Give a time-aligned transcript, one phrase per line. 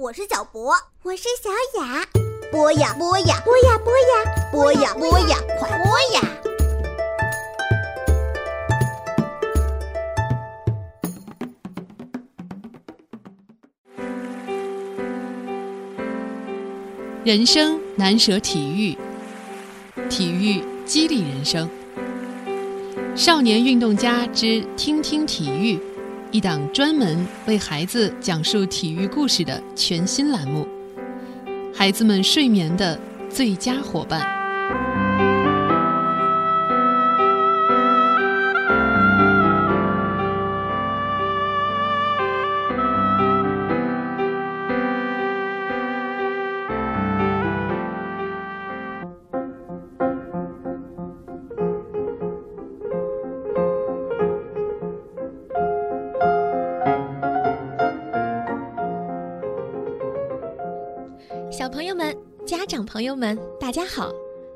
[0.00, 0.72] 我是小博，
[1.02, 1.50] 我是小
[1.80, 2.06] 雅。
[2.52, 6.22] 播呀播呀，播呀播呀，播呀播呀，快播呀！
[17.24, 18.96] 人生难舍体育，
[20.08, 21.68] 体育激励人生。
[23.16, 25.76] 少年运动家之听听体育，
[26.30, 30.68] 一档专门为孩子讲述体育故事的全新栏目，
[31.74, 32.98] 孩子们睡眠的
[33.30, 34.37] 最佳伙伴。
[61.50, 64.12] 小朋友们、家长朋友们，大家好！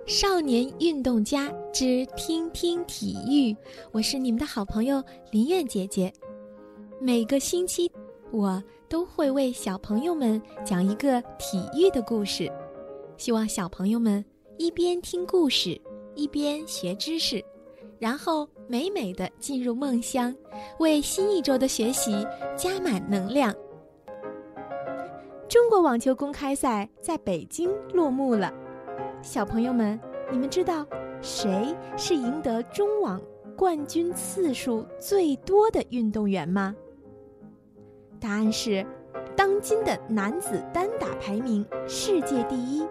[0.07, 3.57] 少年运动家之听听体育，
[3.93, 6.13] 我是你们的好朋友林苑姐姐。
[7.01, 7.91] 每个星期，
[8.31, 12.53] 我都会为小朋友们讲一个体育的故事，
[13.17, 14.23] 希望小朋友们
[14.59, 15.81] 一边听故事，
[16.15, 17.43] 一边学知识，
[17.99, 20.35] 然后美美的进入梦乡，
[20.79, 22.13] 为新一周的学习
[22.55, 23.55] 加满能量。
[25.53, 28.51] 中国网球公开赛在北京落幕了，
[29.21, 30.01] 小朋友们，
[30.31, 30.87] 你们知道
[31.21, 33.21] 谁是赢得中网
[33.55, 36.75] 冠军次数最多的运动员吗？
[38.19, 38.83] 答案是，
[39.37, 42.89] 当今的男子单打排名世界第一，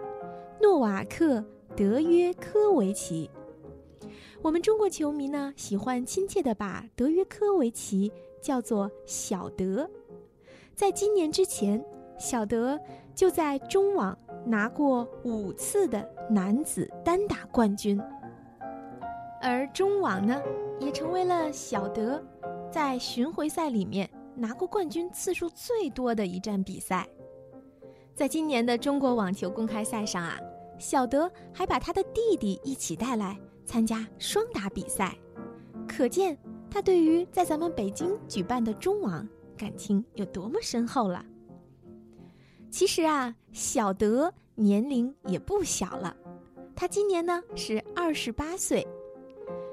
[0.60, 1.38] 诺瓦克·
[1.76, 3.28] 德约科维奇。
[4.40, 9.90] 我们中国球迷呢，喜欢亲切地把德约科维奇叫做小德。
[10.76, 11.84] 在今年之前。
[12.22, 12.78] 小德
[13.16, 14.16] 就在中网
[14.46, 18.00] 拿过五次的男子单打冠军，
[19.40, 20.40] 而中网呢，
[20.78, 22.22] 也成为了小德
[22.70, 27.08] 在巡回赛里面拿过冠军次数最多的一站比赛。
[28.14, 30.38] 在今年的中国网球公开赛上啊，
[30.78, 35.12] 小德还把他的弟弟一起带来参加双打比赛，
[35.88, 36.38] 可见
[36.70, 39.28] 他对于在咱们北京举办的中网
[39.58, 41.24] 感情有多么深厚了。
[42.72, 46.16] 其实啊，小德年龄也不小了，
[46.74, 48.84] 他今年呢是二十八岁。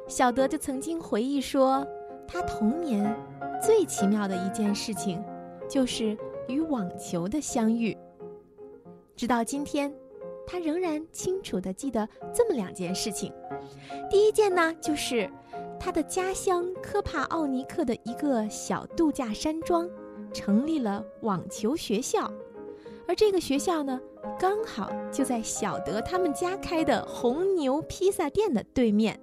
[0.05, 1.87] 小德就曾经回忆说，
[2.27, 3.15] 他童年
[3.65, 5.23] 最奇妙的一件事情，
[5.69, 6.15] 就是
[6.49, 7.97] 与网球的相遇。
[9.15, 9.93] 直到今天，
[10.45, 13.31] 他仍然清楚地记得这么两件事情。
[14.09, 15.31] 第一件呢，就是
[15.79, 19.89] 他的家乡科帕奥尼克的一个小度假山庄，
[20.33, 22.29] 成立了网球学校。
[23.09, 23.99] 而这个学校呢，
[24.37, 29.19] 刚好就在小德他们家开的红牛披萨店的对面。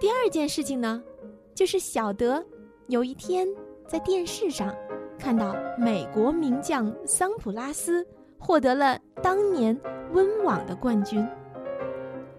[0.00, 1.00] 第二件事情呢，
[1.54, 2.44] 就是小德
[2.88, 3.46] 有一天
[3.86, 4.74] 在电视上
[5.16, 8.04] 看到美国名将桑普拉斯
[8.36, 9.80] 获得了当年
[10.12, 11.24] 温网的冠军，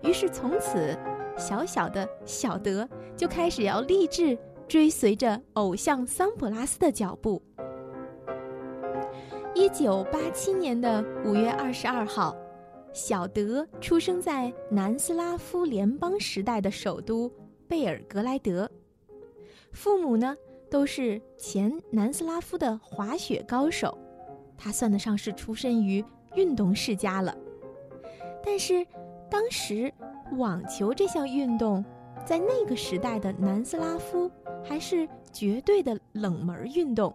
[0.04, 0.94] 于是从此，
[1.38, 2.86] 小小的小德
[3.16, 7.42] 就开始要立志追随着偶像桑普拉斯的脚步。
[9.56, 12.36] 一九八七年的五月二十二号，
[12.94, 17.32] 小德出生在南斯拉夫联邦时代的首都
[17.68, 18.70] 贝尔格莱德。
[19.72, 20.36] 父母呢
[20.70, 23.98] 都是前南斯拉夫的滑雪高手，
[24.58, 26.04] 他算得上是出身于
[26.36, 27.36] 运动世家了。
[28.44, 28.86] 但是，
[29.30, 29.92] 当时
[30.38, 31.84] 网球这项运动
[32.24, 34.30] 在那个时代的南斯拉夫
[34.64, 37.14] 还是绝对的冷门运动。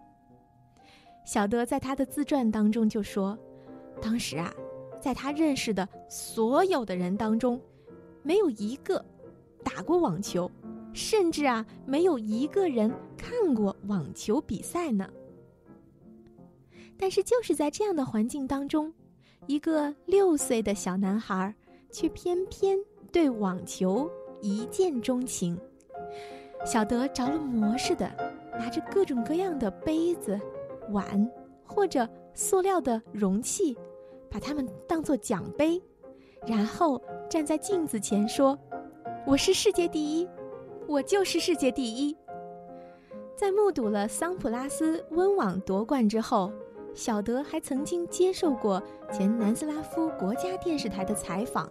[1.25, 3.37] 小德在他的自传当中就说
[3.99, 4.53] ：“当时啊，
[5.01, 7.59] 在他认识的所有的人当中，
[8.21, 9.03] 没有一个
[9.63, 10.49] 打过网球，
[10.93, 15.09] 甚至啊，没有一个人看过网球比赛呢。
[16.95, 18.93] 但是就是在这样的环境当中，
[19.47, 21.53] 一个六岁的小男孩
[21.91, 22.77] 却偏偏
[23.11, 24.07] 对网球
[24.41, 25.59] 一见钟情。
[26.63, 28.09] 小德着了魔似的，
[28.59, 30.39] 拿着各种各样的杯子。”
[30.91, 31.29] 碗
[31.63, 33.77] 或者塑料的容器，
[34.29, 35.81] 把它们当作奖杯，
[36.45, 38.57] 然后站在镜子前说
[39.25, 40.27] ：“我是世界第一，
[40.87, 42.15] 我就是世界第一。”
[43.35, 46.51] 在目睹了桑普拉斯温网夺冠之后，
[46.93, 48.81] 小德还曾经接受过
[49.11, 51.69] 前南斯拉夫国家电视台的采访。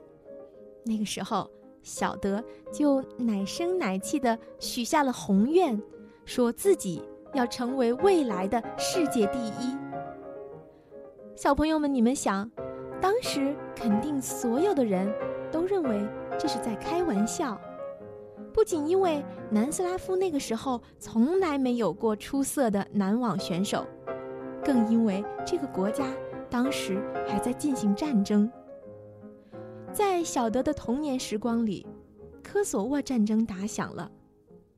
[0.85, 1.51] 那个时候，
[1.83, 5.81] 小德就奶声奶气地许下了宏愿，
[6.27, 7.03] 说自己。
[7.35, 9.77] 要成为未来的世界第一，
[11.37, 12.49] 小朋友们，你们想，
[13.01, 15.13] 当时肯定所有的人
[15.51, 16.09] 都认为
[16.39, 17.61] 这是在开玩笑。
[18.53, 19.21] 不仅因为
[19.51, 23.85] 南斯拉夫那个时候从来没有过出色的男网选手，
[24.65, 26.07] 更因为这个国家
[26.49, 28.49] 当时还在进行战争。
[29.93, 31.85] 在小德的童年时光里，
[32.45, 34.09] 科索沃战争打响了，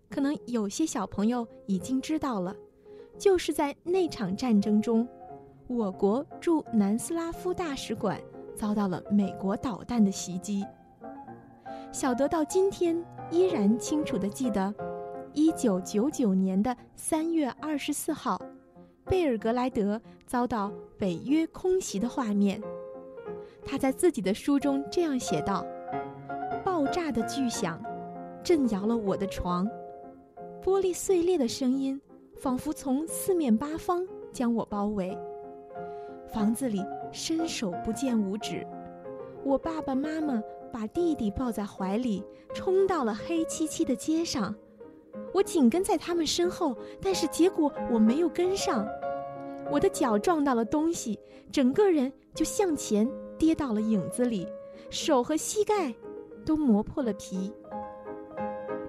[0.09, 2.55] 可能有些小朋友已经知道了，
[3.19, 5.07] 就是在那场战争中，
[5.67, 8.21] 我国驻南斯拉夫大使馆
[8.55, 10.65] 遭到了美国导弹的袭击。
[11.93, 13.05] 小德到今天。
[13.33, 14.73] 依然清楚地记得，
[15.33, 18.41] 一九九九年的三月二十四号，
[19.05, 22.63] 贝尔格莱德遭到北约空袭的画面。
[23.65, 25.67] 他在自己的书中这样写道
[26.65, 27.83] ：“爆炸的巨响，
[28.45, 29.69] 震摇了我的床，
[30.67, 32.01] 玻璃碎裂的声音，
[32.35, 35.17] 仿佛从四面八方将我包围。
[36.27, 36.83] 房子里
[37.13, 38.67] 伸手不见五指，
[39.45, 40.43] 我爸爸妈妈。”
[40.73, 42.23] 把弟弟抱在怀里，
[42.53, 44.55] 冲到了黑漆漆的街上。
[45.33, 48.87] 我紧跟在他们身后，但是结果我没有跟上。
[49.71, 51.19] 我的脚撞到了东西，
[51.51, 53.09] 整个人就向前
[53.39, 54.47] 跌到了影子里，
[54.91, 55.95] 手和膝盖
[56.45, 57.51] 都磨破了皮。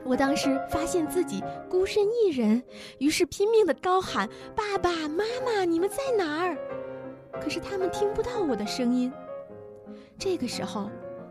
[0.07, 2.63] 我当时发现自己孤身一人，
[2.99, 6.57] 于是拼命的高喊：“爸爸妈妈，你们在哪儿？”
[7.41, 9.11] 可是他们听不到我的声音。
[10.17, 10.89] 这个时候。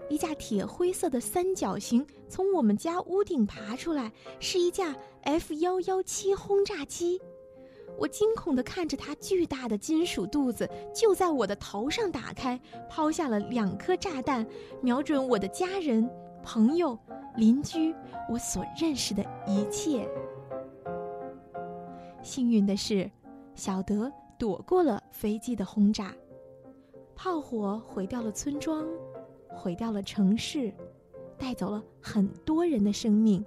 [0.08, 7.20] 一架铁灰色的三角形从我们家屋顶爬出来，是一架 F 幺幺七轰炸机。
[7.98, 14.46] 我惊恐地看着它巨大的金属肚子就在我的头上打开，抛下了两颗炸弹，
[14.80, 16.08] 瞄准我的家人、
[16.46, 16.96] 朋友、
[17.34, 17.92] 邻居，
[18.30, 20.08] 我所认识的一切。
[22.22, 23.10] 幸运的是，
[23.56, 26.14] 小德躲过了飞机的轰炸，
[27.16, 28.86] 炮火毁掉了村庄。
[29.48, 30.72] 毁掉了城市，
[31.36, 33.44] 带走了很多人的生命，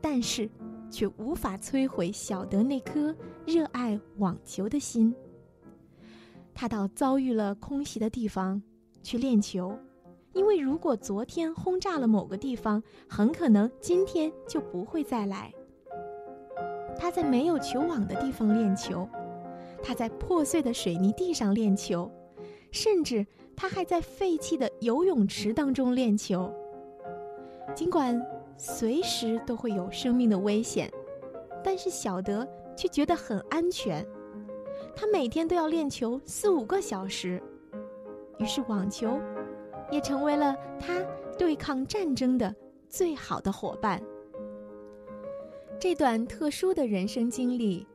[0.00, 0.50] 但是
[0.90, 3.14] 却无法摧毁小德那颗
[3.46, 5.14] 热爱网球的心。
[6.52, 8.60] 他到遭遇了空袭的地方
[9.04, 9.72] 去练球，
[10.32, 15.52] 因为如果昨天轰炸了某个地方，很可能今天就不会再来。
[16.98, 19.08] 他在没有球网的地方练球，
[19.82, 22.10] 他在破碎的水泥地上练球，
[22.70, 23.26] 甚至。
[23.56, 26.50] 他还在废弃的游泳池当中练球。
[27.74, 28.18] 尽管
[28.56, 30.90] 随时都会有生命的危险，
[31.62, 34.02] 但是小德却觉得很安全。
[34.96, 37.38] 他每天都要练球四五个小时，
[38.38, 39.20] 于是网球
[39.90, 41.02] 也成为了他
[41.38, 42.54] 对抗战争的
[42.88, 44.00] 最好的伙伴。
[45.78, 47.86] 这段特殊的人生经历，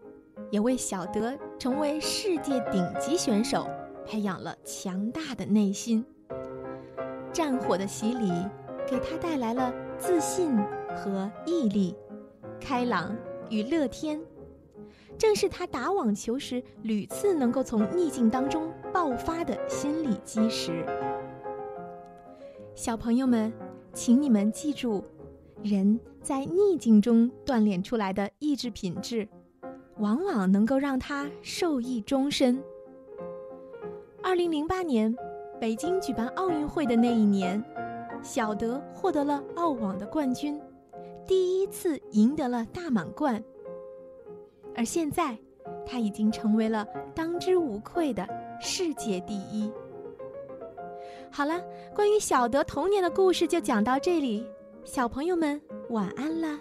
[0.50, 3.68] 也为小德成为世界顶级选手。
[4.08, 6.06] 培养了强大的内心。
[7.34, 8.32] 战火的洗礼
[8.88, 10.56] 给他带来了自信
[10.96, 11.96] 和毅力，
[12.62, 13.18] 开朗
[13.50, 14.22] 与乐天，
[15.18, 20.86] 正是他打网球时屡次能够从逆境当中爆发的心理基石。
[22.76, 23.54] 小朋友们，
[23.94, 25.02] 请你们记住，
[25.64, 29.26] 人在逆境中锻炼出来的意志品质，
[30.00, 32.62] 往往能够让他受益终身。
[34.22, 35.16] 二零零八年，
[35.58, 37.64] 北京举办奥运会的那一年，
[38.22, 40.60] 小德获得了澳网的冠军，
[41.26, 43.42] 第一次赢得了大满贯。
[44.76, 45.38] 而现在，
[45.86, 48.28] 他已经成为了当之无愧的
[48.60, 49.72] 世界第一。
[51.36, 51.62] 好了，
[51.94, 54.48] 关于小德童年的故事就讲到这里，
[54.86, 56.58] 小朋友们晚安了。